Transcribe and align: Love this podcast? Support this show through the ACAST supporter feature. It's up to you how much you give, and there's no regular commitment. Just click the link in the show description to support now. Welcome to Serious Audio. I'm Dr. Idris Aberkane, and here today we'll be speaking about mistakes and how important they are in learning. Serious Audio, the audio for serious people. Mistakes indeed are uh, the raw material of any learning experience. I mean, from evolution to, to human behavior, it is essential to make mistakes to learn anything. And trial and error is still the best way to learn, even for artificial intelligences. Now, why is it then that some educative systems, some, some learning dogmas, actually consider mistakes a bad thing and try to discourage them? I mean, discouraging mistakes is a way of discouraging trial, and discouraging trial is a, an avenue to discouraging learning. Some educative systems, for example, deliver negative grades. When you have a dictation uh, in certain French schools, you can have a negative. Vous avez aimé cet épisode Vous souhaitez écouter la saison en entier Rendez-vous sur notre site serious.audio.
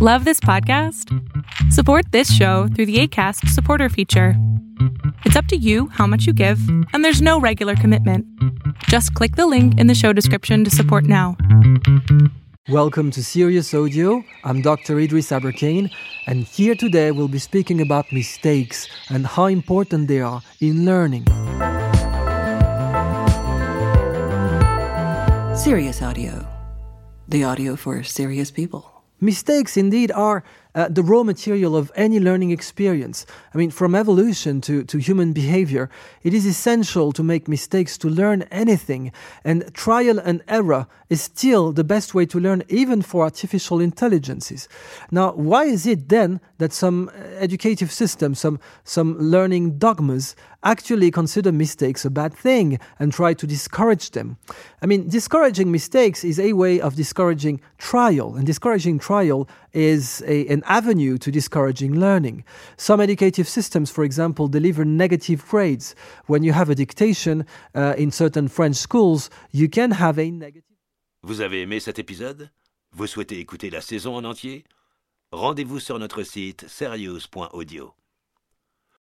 Love 0.00 0.24
this 0.24 0.38
podcast? 0.38 1.12
Support 1.72 2.12
this 2.12 2.32
show 2.32 2.68
through 2.68 2.86
the 2.86 3.00
ACAST 3.02 3.48
supporter 3.48 3.88
feature. 3.88 4.34
It's 5.24 5.34
up 5.34 5.46
to 5.46 5.56
you 5.56 5.88
how 5.88 6.06
much 6.06 6.24
you 6.24 6.32
give, 6.32 6.60
and 6.92 7.04
there's 7.04 7.20
no 7.20 7.40
regular 7.40 7.74
commitment. 7.74 8.24
Just 8.84 9.12
click 9.14 9.34
the 9.34 9.48
link 9.48 9.76
in 9.76 9.88
the 9.88 9.96
show 9.96 10.12
description 10.12 10.62
to 10.62 10.70
support 10.70 11.02
now. 11.02 11.36
Welcome 12.68 13.10
to 13.10 13.24
Serious 13.24 13.74
Audio. 13.74 14.22
I'm 14.44 14.62
Dr. 14.62 15.00
Idris 15.00 15.30
Aberkane, 15.30 15.90
and 16.28 16.44
here 16.44 16.76
today 16.76 17.10
we'll 17.10 17.26
be 17.26 17.40
speaking 17.40 17.80
about 17.80 18.12
mistakes 18.12 18.86
and 19.10 19.26
how 19.26 19.46
important 19.46 20.06
they 20.06 20.20
are 20.20 20.42
in 20.60 20.84
learning. 20.84 21.26
Serious 25.56 26.00
Audio, 26.02 26.46
the 27.26 27.42
audio 27.42 27.74
for 27.74 28.04
serious 28.04 28.52
people. 28.52 28.97
Mistakes 29.20 29.76
indeed 29.76 30.12
are 30.12 30.44
uh, 30.74 30.88
the 30.88 31.02
raw 31.02 31.22
material 31.22 31.76
of 31.76 31.90
any 31.94 32.20
learning 32.20 32.50
experience. 32.50 33.26
I 33.54 33.58
mean, 33.58 33.70
from 33.70 33.94
evolution 33.94 34.60
to, 34.62 34.84
to 34.84 34.98
human 34.98 35.32
behavior, 35.32 35.90
it 36.22 36.34
is 36.34 36.46
essential 36.46 37.12
to 37.12 37.22
make 37.22 37.48
mistakes 37.48 37.98
to 37.98 38.08
learn 38.08 38.42
anything. 38.50 39.12
And 39.44 39.72
trial 39.74 40.18
and 40.18 40.42
error 40.48 40.86
is 41.08 41.22
still 41.22 41.72
the 41.72 41.84
best 41.84 42.14
way 42.14 42.26
to 42.26 42.38
learn, 42.38 42.62
even 42.68 43.02
for 43.02 43.24
artificial 43.24 43.80
intelligences. 43.80 44.68
Now, 45.10 45.32
why 45.32 45.64
is 45.64 45.86
it 45.86 46.08
then 46.08 46.40
that 46.58 46.72
some 46.72 47.10
educative 47.38 47.90
systems, 47.90 48.38
some, 48.38 48.60
some 48.84 49.18
learning 49.18 49.78
dogmas, 49.78 50.36
actually 50.64 51.10
consider 51.10 51.52
mistakes 51.52 52.04
a 52.04 52.10
bad 52.10 52.34
thing 52.34 52.78
and 52.98 53.12
try 53.12 53.32
to 53.32 53.46
discourage 53.46 54.10
them? 54.10 54.36
I 54.82 54.86
mean, 54.86 55.08
discouraging 55.08 55.70
mistakes 55.70 56.24
is 56.24 56.38
a 56.38 56.52
way 56.52 56.80
of 56.80 56.94
discouraging 56.94 57.60
trial, 57.78 58.36
and 58.36 58.46
discouraging 58.46 58.98
trial 58.98 59.48
is 59.72 60.22
a, 60.26 60.46
an 60.48 60.57
avenue 60.66 61.18
to 61.18 61.30
discouraging 61.30 61.94
learning. 61.98 62.44
Some 62.76 63.00
educative 63.00 63.48
systems, 63.48 63.90
for 63.90 64.04
example, 64.04 64.48
deliver 64.48 64.84
negative 64.84 65.44
grades. 65.48 65.94
When 66.26 66.42
you 66.42 66.52
have 66.52 66.70
a 66.70 66.74
dictation 66.74 67.44
uh, 67.74 67.94
in 67.96 68.10
certain 68.10 68.48
French 68.48 68.76
schools, 68.76 69.30
you 69.52 69.68
can 69.68 69.92
have 69.92 70.18
a 70.18 70.30
negative. 70.30 70.62
Vous 71.22 71.40
avez 71.40 71.62
aimé 71.62 71.80
cet 71.80 71.98
épisode 71.98 72.50
Vous 72.92 73.06
souhaitez 73.06 73.38
écouter 73.40 73.70
la 73.70 73.80
saison 73.80 74.14
en 74.14 74.24
entier 74.24 74.64
Rendez-vous 75.32 75.80
sur 75.80 75.98
notre 75.98 76.22
site 76.22 76.66
serious.audio. 76.68 77.97